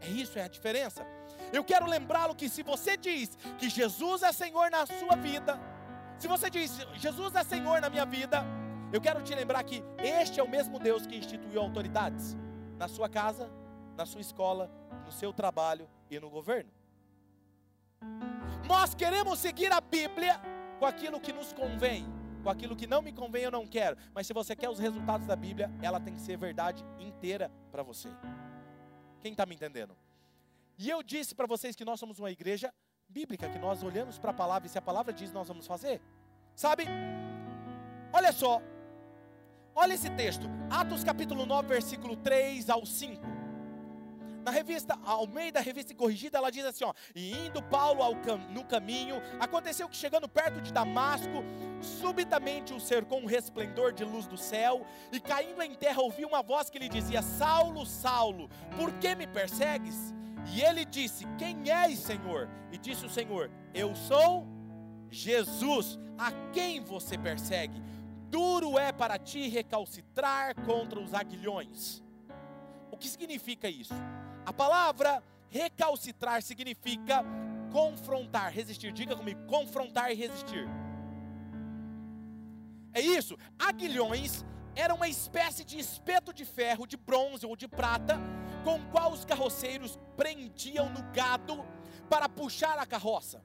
[0.01, 1.05] É isso, é a diferença.
[1.53, 5.59] Eu quero lembrá-lo que se você diz que Jesus é Senhor na sua vida,
[6.21, 8.45] se você diz Jesus é Senhor na minha vida,
[8.93, 12.37] eu quero te lembrar que este é o mesmo Deus que instituiu autoridades
[12.79, 13.51] na sua casa,
[13.97, 14.71] na sua escola,
[15.05, 16.71] no seu trabalho e no governo.
[18.69, 20.41] Nós queremos seguir a Bíblia
[20.79, 22.07] com aquilo que nos convém,
[22.43, 23.97] com aquilo que não me convém eu não quero.
[24.15, 27.83] Mas se você quer os resultados da Bíblia, ela tem que ser verdade inteira para
[27.83, 28.09] você.
[29.21, 29.97] Quem está me entendendo?
[30.79, 32.73] E eu disse para vocês que nós somos uma igreja
[33.09, 36.01] bíblica, que nós olhamos para a palavra e se a palavra diz, nós vamos fazer.
[36.55, 36.85] Sabe?
[38.13, 38.61] Olha só.
[39.75, 40.47] Olha esse texto.
[40.71, 43.42] Atos capítulo 9, versículo 3 ao 5.
[44.43, 49.23] Na revista Almeida, revista corrigida, ela diz assim: ó, e indo Paulo cam no caminho,
[49.39, 51.45] aconteceu que chegando perto de Damasco,
[51.81, 56.43] subitamente o cercou um resplendor de luz do céu, e caindo em terra ouviu uma
[56.43, 60.13] voz que lhe dizia: Saulo, Saulo, por que me persegues?
[60.53, 62.49] E ele disse: Quem és, Senhor?
[62.73, 64.45] E disse o Senhor: Eu sou
[65.09, 67.81] Jesus, a quem você persegue.
[68.29, 72.03] Duro é para ti recalcitrar contra os aguilhões.
[72.91, 73.95] O que significa isso?
[74.45, 77.25] A palavra recalcitrar significa
[77.71, 78.93] confrontar, resistir.
[78.93, 80.69] Diga comigo, confrontar e resistir.
[82.93, 83.37] É isso.
[83.59, 88.19] Aguilhões era uma espécie de espeto de ferro, de bronze ou de prata,
[88.65, 91.65] com o qual os carroceiros prendiam no gado
[92.09, 93.43] para puxar a carroça.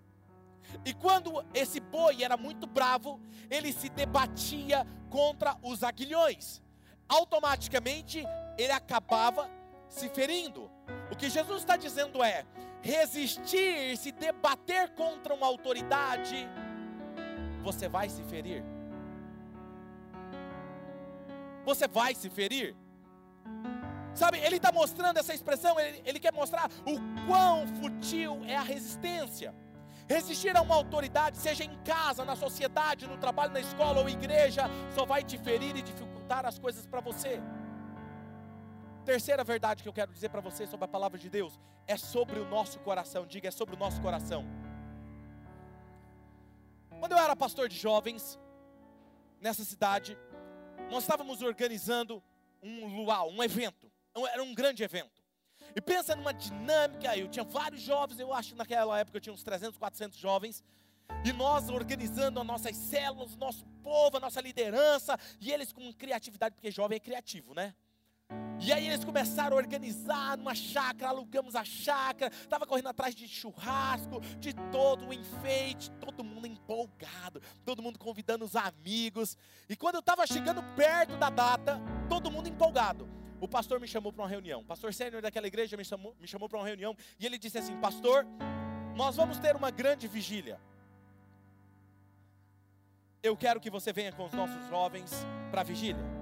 [0.86, 6.62] E quando esse boi era muito bravo, ele se debatia contra os aguilhões.
[7.08, 8.26] Automaticamente
[8.58, 9.50] ele acabava
[9.90, 10.70] se ferindo.
[11.12, 12.46] O que Jesus está dizendo é:
[12.82, 16.48] resistir, se debater contra uma autoridade,
[17.64, 18.64] você vai se ferir.
[21.66, 22.76] Você vai se ferir.
[24.14, 28.64] Sabe, ele está mostrando essa expressão, ele, ele quer mostrar o quão futil é a
[28.64, 29.54] resistência.
[30.08, 34.64] Resistir a uma autoridade, seja em casa, na sociedade, no trabalho, na escola ou igreja,
[34.96, 37.42] só vai te ferir e dificultar as coisas para você.
[39.08, 42.40] Terceira verdade que eu quero dizer para você sobre a palavra de Deus é sobre
[42.40, 43.26] o nosso coração.
[43.26, 44.46] Diga, é sobre o nosso coração.
[47.00, 48.38] Quando eu era pastor de jovens,
[49.40, 50.18] nessa cidade,
[50.92, 52.22] nós estávamos organizando
[52.62, 53.90] um luau, um evento.
[54.34, 55.24] Era um grande evento.
[55.74, 59.32] E pensa numa dinâmica, eu tinha vários jovens, eu acho que naquela época eu tinha
[59.32, 60.62] uns 300, 400 jovens.
[61.24, 65.94] E nós organizando as nossas células, o nosso povo, a nossa liderança, e eles com
[65.94, 67.74] criatividade, porque jovem é criativo, né?
[68.60, 73.28] E aí eles começaram a organizar numa chácara, alugamos a chácara, estava correndo atrás de
[73.28, 79.38] churrasco, de todo o enfeite, todo mundo empolgado, todo mundo convidando os amigos.
[79.70, 83.08] E quando eu estava chegando perto da data, todo mundo empolgado.
[83.40, 84.62] O pastor me chamou para uma reunião.
[84.62, 87.60] O pastor sênior daquela igreja me chamou, me chamou para uma reunião e ele disse
[87.60, 88.26] assim: Pastor,
[88.96, 90.60] nós vamos ter uma grande vigília.
[93.22, 95.12] Eu quero que você venha com os nossos jovens
[95.52, 96.17] para a vigília.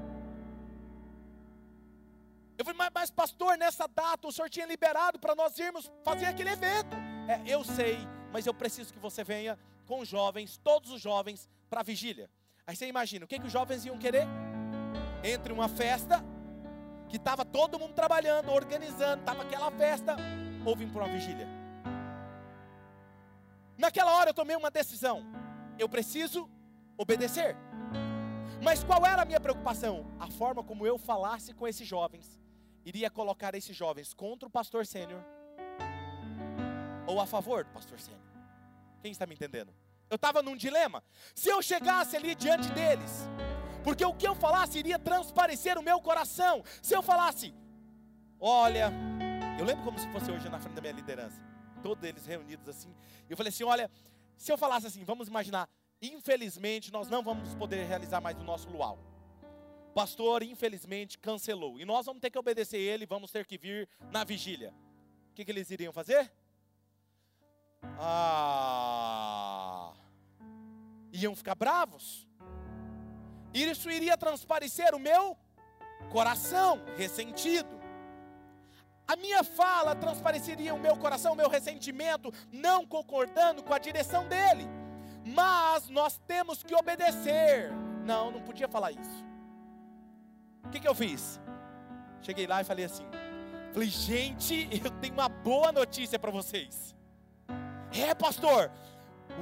[2.57, 6.25] Eu falei, mas, mas, pastor, nessa data o senhor tinha liberado para nós irmos fazer
[6.25, 6.95] aquele evento.
[7.27, 7.97] É, eu sei,
[8.31, 12.29] mas eu preciso que você venha com os jovens, todos os jovens, para a vigília.
[12.65, 14.25] Aí você imagina, o que, que os jovens iam querer?
[15.23, 16.23] Entre uma festa,
[17.09, 20.15] que estava todo mundo trabalhando, organizando, estava aquela festa,
[20.65, 21.47] ou vir para uma vigília.
[23.77, 25.23] Naquela hora eu tomei uma decisão.
[25.77, 26.49] Eu preciso
[26.97, 27.55] obedecer.
[28.63, 30.05] Mas qual era a minha preocupação?
[30.17, 32.44] A forma como eu falasse com esses jovens
[32.85, 35.21] iria colocar esses jovens contra o pastor sênior
[37.07, 38.21] ou a favor do pastor sênior.
[39.01, 39.73] Quem está me entendendo?
[40.09, 41.03] Eu estava num dilema.
[41.33, 43.27] Se eu chegasse ali diante deles,
[43.83, 46.63] porque o que eu falasse iria transparecer o meu coração.
[46.81, 47.53] Se eu falasse,
[48.39, 48.91] olha,
[49.59, 51.41] eu lembro como se fosse hoje na frente da minha liderança,
[51.81, 52.95] todos eles reunidos assim.
[53.27, 53.89] Eu falei assim: olha,
[54.37, 55.67] se eu falasse assim, vamos imaginar,
[56.01, 59.14] infelizmente nós não vamos poder realizar mais o nosso luau
[59.95, 61.79] pastor, infelizmente, cancelou.
[61.79, 64.73] E nós vamos ter que obedecer ele, vamos ter que vir na vigília.
[65.31, 66.29] O que, que eles iriam fazer?
[67.97, 69.93] Ah,
[71.13, 72.27] iam ficar bravos.
[73.53, 75.37] Isso iria transparecer o meu
[76.11, 77.73] coração ressentido.
[79.07, 84.27] A minha fala transpareceria o meu coração, o meu ressentimento, não concordando com a direção
[84.27, 84.65] dele.
[85.23, 87.71] Mas nós temos que obedecer.
[88.03, 89.34] Não, não podia falar isso.
[90.65, 91.39] O que, que eu fiz?
[92.21, 93.05] Cheguei lá e falei assim:
[93.73, 96.95] falei, gente, eu tenho uma boa notícia para vocês.
[97.91, 98.71] É, pastor.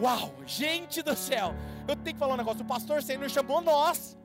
[0.01, 1.53] Uau, gente do céu.
[1.87, 2.61] Eu tenho que falar um negócio.
[2.61, 4.17] O pastor Senhor chamou nós.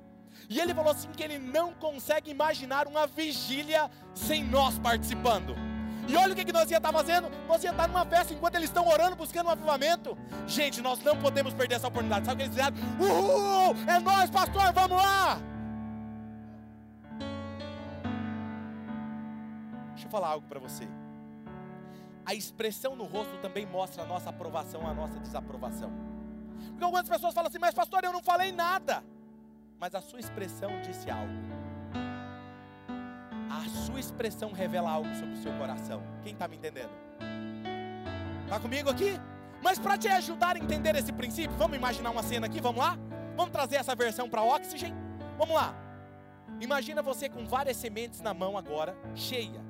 [0.48, 5.54] E ele falou assim que ele não consegue imaginar uma vigília sem nós participando.
[6.08, 7.30] E olha o que, que nós ia estar fazendo.
[7.46, 10.16] Nós ia estar numa festa enquanto eles estão orando, buscando um avivamento.
[10.46, 12.24] Gente, nós não podemos perder essa oportunidade.
[12.24, 12.76] Sabe o que eles fizeram?
[12.98, 13.76] Uhul!
[13.86, 15.38] É nós, pastor, vamos lá!
[20.08, 20.88] Eu falar algo para você.
[22.24, 25.92] A expressão no rosto também mostra a nossa aprovação, a nossa desaprovação.
[26.70, 29.04] Porque algumas pessoas falam assim, mas pastor, eu não falei nada.
[29.78, 31.32] Mas a sua expressão disse algo.
[33.50, 36.02] A sua expressão revela algo sobre o seu coração.
[36.22, 36.90] Quem está me entendendo?
[38.44, 39.18] Está comigo aqui?
[39.62, 42.96] Mas para te ajudar a entender esse princípio, vamos imaginar uma cena aqui, vamos lá?
[43.36, 44.94] Vamos trazer essa versão para Oxygen?
[45.36, 45.74] Vamos lá.
[46.60, 49.67] Imagina você com várias sementes na mão agora, cheia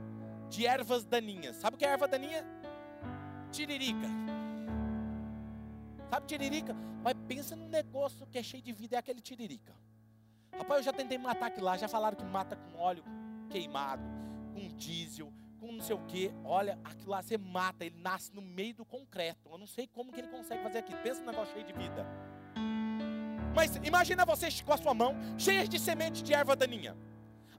[0.48, 1.56] de ervas daninhas.
[1.56, 2.44] Sabe o que é erva daninha?
[3.50, 4.08] Tiririca.
[6.10, 6.74] Sabe tiririca?
[7.02, 9.74] Mas pensa num negócio que é cheio de vida, é aquele tiririca.
[10.56, 13.04] Rapaz, eu já tentei matar aquilo lá, já falaram que mata com óleo
[13.50, 14.02] queimado,
[14.52, 16.32] com diesel, com não sei o que.
[16.44, 19.48] Olha, aquilo lá você mata, ele nasce no meio do concreto.
[19.50, 20.98] Eu não sei como que ele consegue fazer aquilo.
[21.00, 22.06] Pensa num negócio cheio de vida.
[23.54, 26.96] Mas imagina você com a sua mão cheia de semente de erva daninha.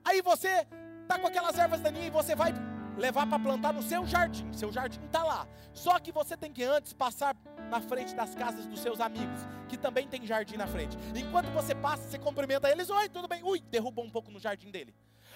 [0.03, 0.65] Aí você
[1.07, 2.53] tá com aquelas ervas daninhas e você vai
[2.99, 4.51] levar para plantar no seu jardim.
[4.53, 5.47] Seu jardim está lá.
[5.73, 7.35] Só que você tem que antes passar
[7.69, 10.97] na frente das casas dos seus amigos, que também tem jardim na frente.
[11.15, 13.41] Enquanto você passa, você cumprimenta eles, oi, tudo bem?
[13.43, 14.93] Ui, derrubou um pouco no jardim dele.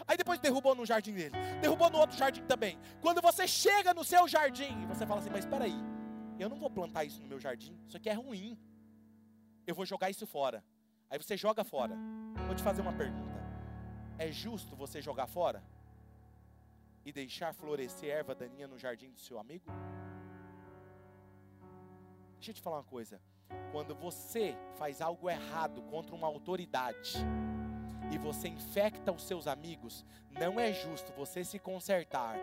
[0.07, 2.77] Aí depois derrubou no jardim dele, derrubou no outro jardim também.
[2.99, 5.79] Quando você chega no seu jardim, você fala assim: Mas espera aí,
[6.39, 8.57] eu não vou plantar isso no meu jardim, isso aqui é ruim.
[9.65, 10.63] Eu vou jogar isso fora.
[11.09, 11.95] Aí você joga fora.
[12.47, 13.39] Vou te fazer uma pergunta:
[14.17, 15.63] É justo você jogar fora?
[17.05, 19.65] E deixar florescer erva daninha no jardim do seu amigo?
[22.35, 23.21] Deixa eu te falar uma coisa.
[23.71, 27.13] Quando você faz algo errado contra uma autoridade
[28.11, 32.37] e você infecta os seus amigos, não é justo você se consertar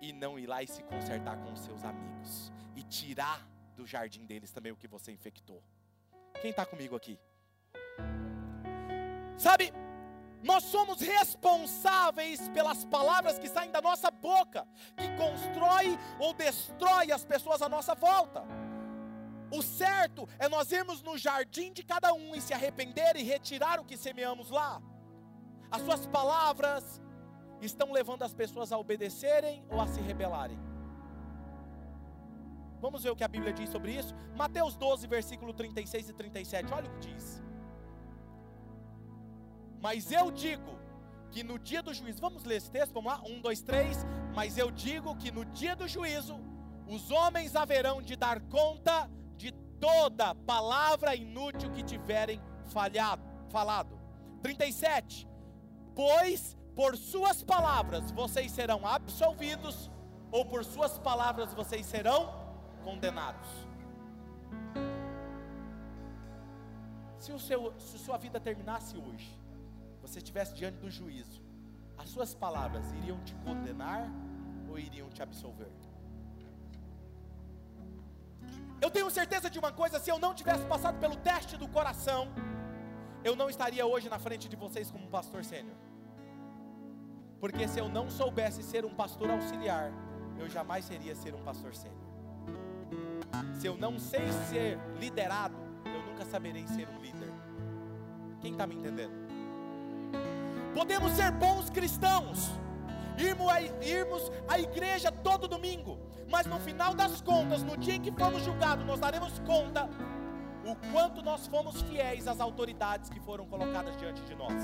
[0.00, 4.24] e não ir lá e se consertar com os seus amigos e tirar do jardim
[4.24, 5.62] deles também o que você infectou.
[6.40, 7.18] Quem está comigo aqui?
[9.36, 9.72] Sabe,
[10.42, 17.24] nós somos responsáveis pelas palavras que saem da nossa boca, que constrói ou destrói as
[17.24, 18.44] pessoas à nossa volta.
[19.50, 23.80] O certo é nós irmos no jardim de cada um e se arrepender e retirar
[23.80, 24.80] o que semeamos lá.
[25.70, 27.02] As suas palavras
[27.60, 30.58] estão levando as pessoas a obedecerem ou a se rebelarem.
[32.80, 34.14] Vamos ver o que a Bíblia diz sobre isso?
[34.34, 36.72] Mateus 12, versículo 36 e 37.
[36.72, 37.42] Olha o que diz.
[39.80, 40.78] Mas eu digo
[41.30, 43.20] que no dia do juízo, vamos ler esse texto, vamos lá?
[43.24, 44.04] Um, dois, três.
[44.34, 46.38] Mas eu digo que no dia do juízo,
[46.86, 53.98] os homens haverão de dar conta de toda palavra inútil que tiverem falhado, falado.
[54.42, 55.26] 37.
[55.94, 59.90] Pois por suas palavras vocês serão absolvidos,
[60.30, 62.32] ou por suas palavras vocês serão
[62.82, 63.48] condenados.
[67.18, 69.38] Se, o seu, se sua vida terminasse hoje,
[70.10, 71.40] você estivesse diante do juízo,
[71.96, 74.10] as suas palavras iriam te condenar
[74.68, 75.70] ou iriam te absolver?
[78.80, 82.28] Eu tenho certeza de uma coisa: se eu não tivesse passado pelo teste do coração,
[83.22, 85.76] eu não estaria hoje na frente de vocês como pastor sênior.
[87.38, 89.92] Porque se eu não soubesse ser um pastor auxiliar,
[90.38, 92.00] eu jamais seria ser um pastor sênior.
[93.58, 97.32] Se eu não sei ser liderado, eu nunca saberei ser um líder.
[98.40, 99.19] Quem está me entendendo?
[100.74, 102.50] Podemos ser bons cristãos,
[103.18, 108.44] irmos à igreja todo domingo, mas no final das contas, no dia em que formos
[108.44, 109.88] julgados, nós daremos conta
[110.64, 114.62] o quanto nós fomos fiéis às autoridades que foram colocadas diante de nós.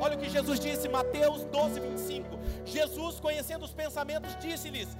[0.00, 2.38] Olha o que Jesus disse, Mateus 12, 25.
[2.64, 4.96] Jesus, conhecendo os pensamentos, disse-lhes: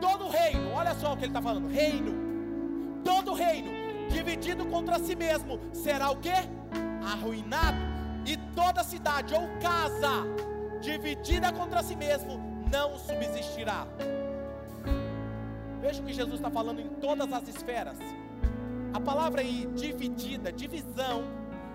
[0.00, 3.70] Todo reino, olha só o que ele está falando: reino, todo reino
[4.08, 6.30] dividido contra si mesmo será o que?
[7.12, 7.95] Arruinado
[8.56, 10.24] toda cidade ou casa
[10.80, 12.40] dividida contra si mesmo
[12.72, 13.86] não subsistirá.
[15.80, 17.98] Veja o que Jesus está falando em todas as esferas.
[18.92, 21.22] A palavra aí, dividida, divisão,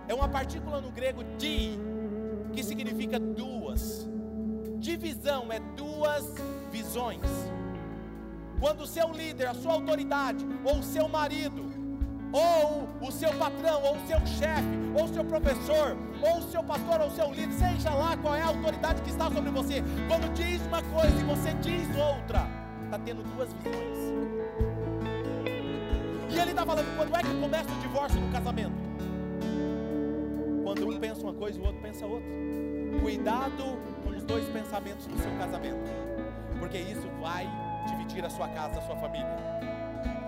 [0.07, 1.77] é uma partícula no grego di,
[2.51, 4.09] que significa duas.
[4.79, 6.33] Divisão é duas
[6.71, 7.21] visões.
[8.59, 11.80] Quando o seu líder, a sua autoridade, ou o seu marido,
[12.31, 16.63] ou o seu patrão, ou o seu chefe, ou o seu professor, ou o seu
[16.63, 19.83] pastor, ou o seu líder, seja lá qual é a autoridade que está sobre você,
[20.07, 22.47] quando diz uma coisa e você diz outra,
[22.85, 24.01] está tendo duas visões.
[26.29, 28.91] E ele está falando, quando é que começa o divórcio no casamento?
[30.63, 32.29] Quando um pensa uma coisa e o outro pensa outra.
[33.01, 33.63] Cuidado
[34.03, 35.91] com os dois pensamentos no seu casamento.
[36.59, 37.49] porque isso vai
[37.87, 39.70] dividir a sua casa, a sua família.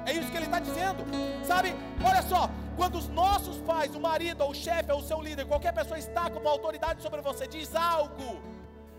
[0.06, 1.04] É isso que ele está dizendo,
[1.45, 1.74] sabe?
[2.06, 5.45] Olha só, quando os nossos pais, o marido, ou o chefe, ou o seu líder,
[5.45, 8.41] qualquer pessoa está com uma autoridade sobre você, diz algo,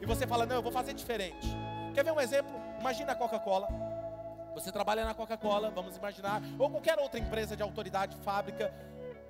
[0.01, 1.47] e você fala, não, eu vou fazer diferente.
[1.95, 2.53] Quer ver um exemplo?
[2.81, 3.69] Imagina a Coca-Cola.
[4.55, 8.73] Você trabalha na Coca-Cola, vamos imaginar, ou qualquer outra empresa de autoridade, fábrica.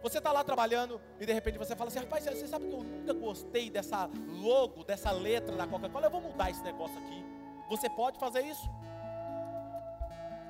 [0.03, 2.83] Você está lá trabalhando e de repente você fala assim: rapaz, você sabe que eu
[2.83, 7.25] nunca gostei dessa logo, dessa letra da Coca-Cola, eu vou mudar esse negócio aqui.
[7.71, 8.69] Você pode fazer isso?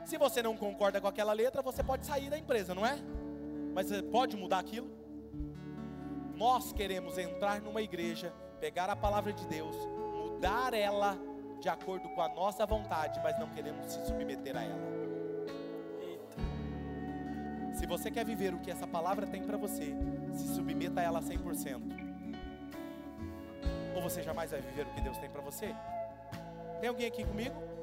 [0.05, 2.99] Se você não concorda com aquela letra, você pode sair da empresa, não é?
[3.75, 4.89] Mas você pode mudar aquilo?
[6.35, 9.77] Nós queremos entrar numa igreja, pegar a palavra de Deus,
[10.15, 11.19] mudar ela
[11.61, 14.95] de acordo com a nossa vontade, mas não queremos se submeter a ela.
[17.73, 19.95] Se você quer viver o que essa palavra tem para você,
[20.33, 21.81] se submeta a ela 100%.
[23.97, 25.75] Ou você jamais vai viver o que Deus tem para você?
[26.81, 27.74] Tem alguém aqui comigo?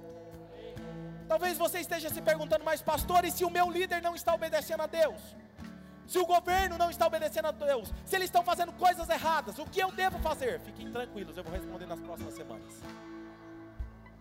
[1.32, 4.82] Talvez você esteja se perguntando, mas pastor, e se o meu líder não está obedecendo
[4.84, 5.22] a Deus?
[6.06, 9.66] Se o governo não está obedecendo a Deus, se eles estão fazendo coisas erradas, o
[9.66, 10.60] que eu devo fazer?
[10.60, 12.74] Fiquem tranquilos, eu vou responder nas próximas semanas.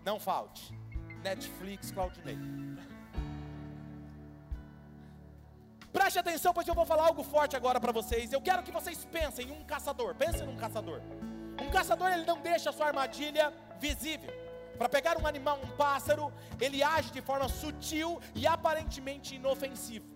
[0.05, 0.73] Não falte.
[1.21, 2.37] Netflix, Claudinei.
[5.91, 8.31] Preste atenção, pois eu vou falar algo forte agora para vocês.
[8.31, 10.15] Eu quero que vocês pensem em um caçador.
[10.15, 11.01] Pensem num caçador.
[11.61, 14.40] Um caçador ele não deixa a sua armadilha visível.
[14.81, 20.07] Para pegar um animal, um pássaro, ele age de forma sutil e aparentemente inofensivo.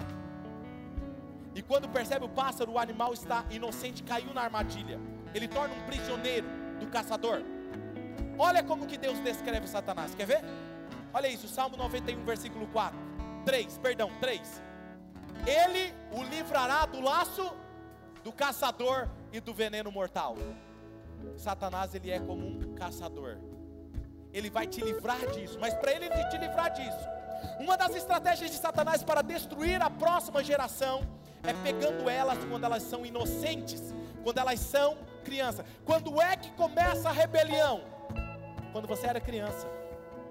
[1.53, 4.99] E quando percebe o pássaro, o animal está inocente, caiu na armadilha.
[5.35, 6.47] Ele torna um prisioneiro
[6.79, 7.43] do caçador.
[8.39, 10.15] Olha como que Deus descreve Satanás.
[10.15, 10.41] Quer ver?
[11.13, 12.97] Olha isso, Salmo 91, versículo 4.
[13.45, 14.63] 3, perdão, 3.
[15.45, 17.53] Ele o livrará do laço
[18.23, 20.35] do caçador e do veneno mortal.
[21.37, 23.37] Satanás ele é como um caçador.
[24.35, 27.07] Ele vai te livrar disso, mas para ele te livrar disso,
[27.57, 31.07] uma das estratégias de Satanás para destruir a próxima geração
[31.41, 35.65] é pegando elas quando elas são inocentes, quando elas são crianças.
[35.85, 37.81] Quando é que começa a rebelião?
[38.73, 39.67] Quando você era criança,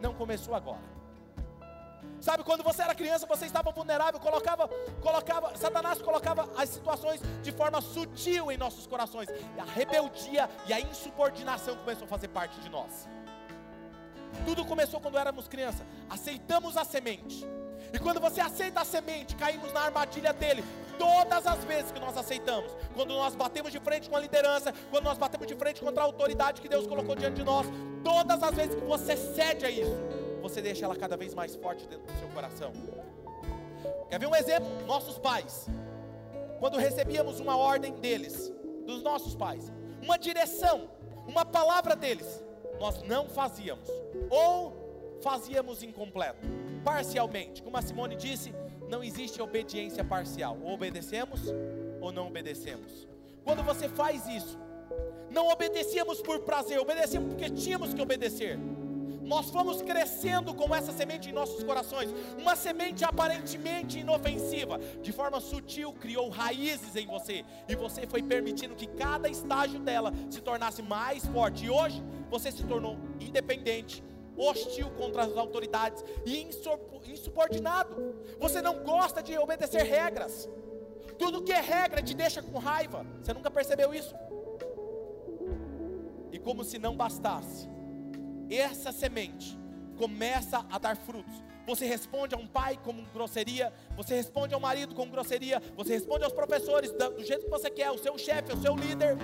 [0.02, 0.92] não começou agora.
[2.20, 4.68] Sabe, quando você era criança, você estava vulnerável, colocava,
[5.00, 9.28] colocava, Satanás colocava as situações de forma sutil em nossos corações.
[9.56, 13.08] E a rebeldia e a insubordinação começou a fazer parte de nós.
[14.44, 15.86] Tudo começou quando éramos crianças.
[16.08, 17.46] Aceitamos a semente.
[17.92, 20.64] E quando você aceita a semente, caímos na armadilha dele.
[20.98, 25.04] Todas as vezes que nós aceitamos, quando nós batemos de frente com a liderança, quando
[25.04, 27.66] nós batemos de frente contra a autoridade que Deus colocou diante de nós,
[28.02, 29.96] todas as vezes que você cede a isso,
[30.40, 32.72] você deixa ela cada vez mais forte dentro do seu coração.
[34.08, 34.68] Quer ver um exemplo?
[34.86, 35.66] Nossos pais.
[36.60, 38.52] Quando recebíamos uma ordem deles,
[38.86, 39.72] dos nossos pais,
[40.02, 40.90] uma direção,
[41.26, 42.42] uma palavra deles,
[42.78, 43.88] nós não fazíamos,
[44.30, 46.46] ou fazíamos incompleto,
[46.84, 47.62] parcialmente.
[47.62, 48.54] Como a Simone disse,
[48.88, 50.58] não existe obediência parcial.
[50.62, 51.40] Ou obedecemos
[52.00, 53.08] ou não obedecemos.
[53.42, 54.58] Quando você faz isso,
[55.30, 58.58] não obedecíamos por prazer, obedecíamos porque tínhamos que obedecer.
[59.22, 65.40] Nós fomos crescendo com essa semente em nossos corações, uma semente aparentemente inofensiva, de forma
[65.40, 70.82] sutil criou raízes em você, e você foi permitindo que cada estágio dela se tornasse
[70.82, 71.64] mais forte.
[71.64, 74.04] E hoje você se tornou independente,
[74.36, 76.42] hostil contra as autoridades e
[77.06, 78.14] insubordinado.
[78.38, 80.48] Você não gosta de obedecer regras.
[81.18, 83.06] Tudo que é regra te deixa com raiva.
[83.22, 84.14] Você nunca percebeu isso?
[86.32, 87.68] E como se não bastasse,
[88.50, 89.56] essa semente
[89.96, 91.34] começa a dar frutos.
[91.66, 96.24] Você responde a um pai com grosseria, você responde ao marido com grosseria, você responde
[96.24, 99.16] aos professores do jeito que você quer, o seu chefe, o seu líder.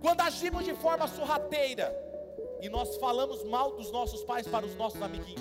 [0.00, 1.92] Quando agimos de forma sorrateira,
[2.62, 5.40] e nós falamos mal dos nossos pais para os nossos amiguinhos.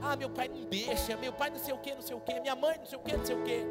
[0.00, 2.40] Ah, meu pai não deixa, meu pai não sei o que, não sei o que,
[2.40, 3.66] minha mãe não sei o que, não sei o que.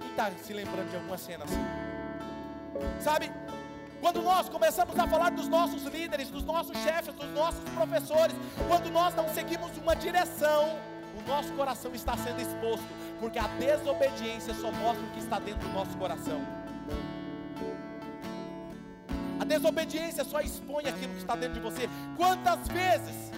[0.00, 1.60] Quem está se lembrando de alguma cena assim?
[3.00, 3.30] Sabe?
[4.00, 8.36] Quando nós começamos a falar dos nossos líderes, dos nossos chefes, dos nossos professores,
[8.68, 10.78] quando nós não seguimos uma direção,
[11.18, 12.86] o nosso coração está sendo exposto,
[13.18, 16.40] porque a desobediência só mostra o que está dentro do nosso coração.
[19.38, 21.88] A desobediência só expõe aquilo que está dentro de você.
[22.16, 23.30] Quantas vezes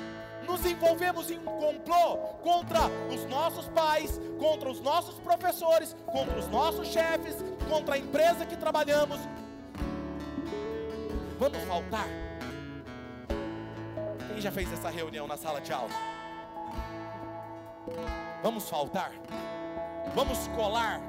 [0.47, 2.81] nos envolvemos em um complô contra
[3.13, 7.37] os nossos pais, contra os nossos professores, contra os nossos chefes,
[7.69, 9.19] contra a empresa que trabalhamos?
[11.39, 12.07] Vamos faltar?
[14.29, 15.91] Quem já fez essa reunião na sala de aula?
[18.43, 19.13] Vamos faltar?
[20.15, 21.01] Vamos colar?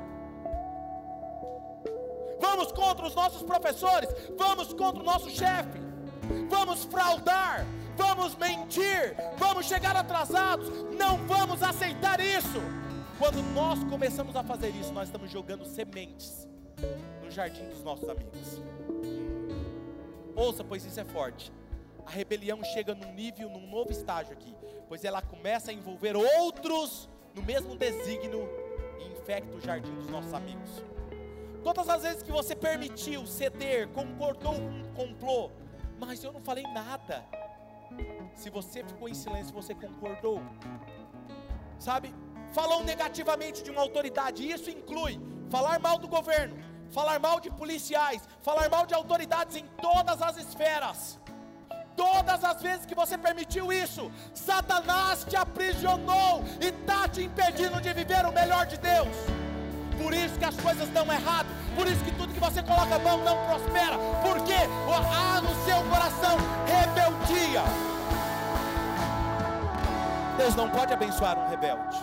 [2.39, 5.79] Vamos contra os nossos professores, vamos contra o nosso chefe,
[6.49, 7.65] vamos fraudar,
[7.95, 12.59] vamos mentir, vamos chegar atrasados, não vamos aceitar isso.
[13.17, 16.47] Quando nós começamos a fazer isso, nós estamos jogando sementes
[17.21, 18.61] no jardim dos nossos amigos.
[20.35, 21.51] Ouça, pois isso é forte.
[22.05, 24.55] A rebelião chega num nível, num novo estágio aqui,
[24.87, 28.49] pois ela começa a envolver outros no mesmo desígnio
[28.99, 30.81] e infecta o jardim dos nossos amigos.
[31.63, 35.51] Todas as vezes que você permitiu ceder, concordou com um complô,
[35.99, 37.25] mas eu não falei nada.
[38.33, 40.41] Se você ficou em silêncio, você concordou.
[41.77, 42.13] Sabe?
[42.53, 46.57] Falou negativamente de uma autoridade, isso inclui falar mal do governo,
[46.91, 51.19] falar mal de policiais, falar mal de autoridades em todas as esferas.
[51.95, 57.91] Todas as vezes que você permitiu isso, Satanás te aprisionou e está te impedindo de
[57.93, 59.48] viver o melhor de Deus.
[60.01, 62.99] Por isso que as coisas estão erradas, por isso que tudo que você coloca a
[62.99, 67.63] mão não prospera, porque há no seu coração rebeldia.
[70.37, 71.97] Deus não pode abençoar um rebelde.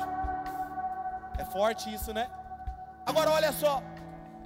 [1.39, 2.29] É forte isso, né?
[3.07, 3.83] Agora olha só,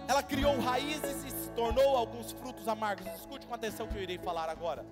[0.07, 3.07] ela criou raízes e se tornou alguns frutos amargos.
[3.17, 4.87] Escute com atenção que eu irei falar agora.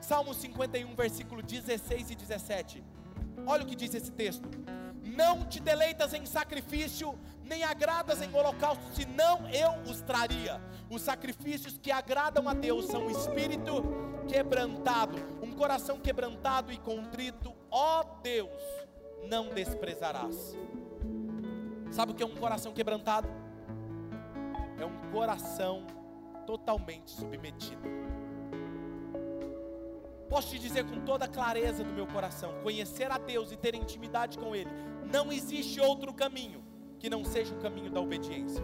[0.00, 2.84] Salmo 51, versículo 16 e 17.
[3.46, 4.48] Olha o que diz esse texto:
[5.16, 10.60] Não te deleitas em sacrifício, nem agradas em holocausto, senão eu os traria.
[10.88, 13.82] Os sacrifícios que agradam a Deus são um espírito
[14.28, 18.62] quebrantado, um coração quebrantado e contrito, ó Deus,
[19.28, 20.56] não desprezarás.
[21.90, 23.28] Sabe o que é um coração quebrantado?
[24.78, 25.84] É um coração
[26.46, 27.82] totalmente submetido.
[30.30, 33.74] Posso te dizer com toda a clareza do meu coração: conhecer a Deus e ter
[33.74, 34.70] intimidade com Ele,
[35.12, 36.62] não existe outro caminho
[37.00, 38.62] que não seja o caminho da obediência.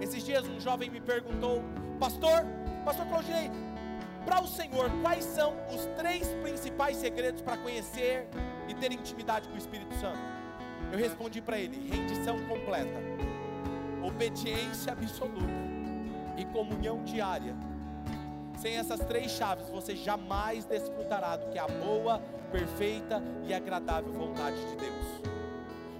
[0.00, 1.64] Esses dias um jovem me perguntou,
[1.98, 2.44] pastor,
[2.84, 3.50] pastor Claudinei,
[4.24, 8.28] para o Senhor, quais são os três principais segredos para conhecer
[8.68, 10.20] e ter intimidade com o Espírito Santo?
[10.92, 13.00] Eu respondi para ele: rendição completa,
[14.04, 15.66] obediência absoluta
[16.36, 17.56] e comunhão diária.
[18.56, 24.12] Sem essas três chaves, você jamais desfrutará do que é a boa, perfeita e agradável
[24.12, 25.06] vontade de Deus.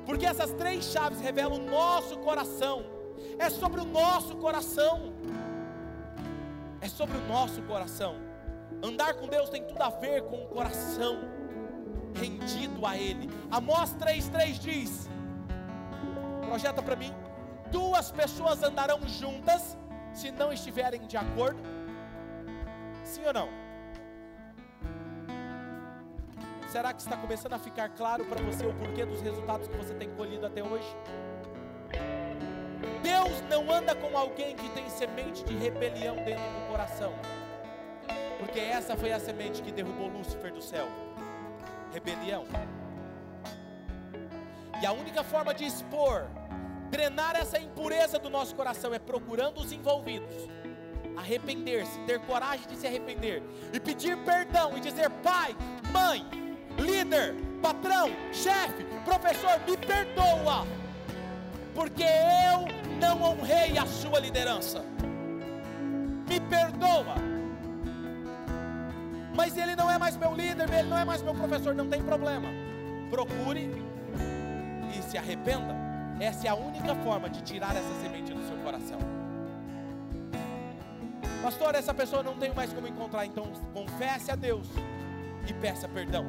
[0.07, 2.85] Porque essas três chaves revelam o nosso coração.
[3.39, 5.13] É sobre o nosso coração.
[6.81, 8.17] É sobre o nosso coração.
[8.83, 11.19] Andar com Deus tem tudo a ver com o coração
[12.15, 13.29] rendido a Ele.
[13.51, 15.09] Amós 3,3 diz:
[16.49, 17.13] projeta para mim,
[17.71, 19.77] duas pessoas andarão juntas
[20.15, 21.76] se não estiverem de acordo
[23.17, 23.49] Sim ou não?
[26.69, 29.95] Será que está começando a ficar claro para você o porquê dos resultados que você
[29.95, 30.95] tem colhido até hoje?
[33.03, 37.15] Deus não anda com alguém que tem semente de rebelião dentro do coração,
[38.39, 40.87] porque essa foi a semente que derrubou Lúcifer do céu
[41.95, 42.45] rebelião.
[44.83, 46.27] E a única forma de expor,
[46.91, 50.47] drenar essa impureza do nosso coração é procurando os envolvidos
[51.17, 53.43] arrepender-se, ter coragem de se arrepender
[53.73, 55.57] e pedir perdão e dizer: Pai,
[55.93, 56.27] mãe,
[56.79, 60.67] líder, patrão, chefe, professor, me perdoa,
[61.75, 62.67] porque eu
[63.01, 64.85] não honrei a sua liderança.
[66.29, 67.15] Me perdoa.
[69.35, 72.03] Mas ele não é mais meu líder, ele não é mais meu professor, não tem
[72.03, 72.49] problema.
[73.11, 73.71] Procure
[74.97, 75.77] e se arrependa.
[76.19, 79.16] Essa é a única forma de tirar essa semente do seu coração.
[81.47, 83.25] Pastor, essa pessoa não tenho mais como encontrar.
[83.25, 84.67] Então confesse a Deus
[85.49, 86.27] e peça perdão.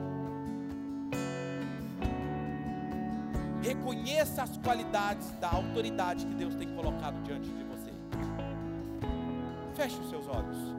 [3.64, 7.92] Reconheça as qualidades da autoridade que Deus tem colocado diante de você.
[9.74, 10.76] Feche os seus olhos.